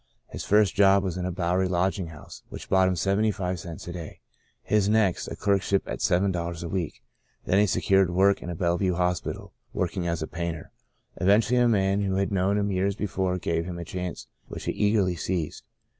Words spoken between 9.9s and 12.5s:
as a painter. Eventually a man who had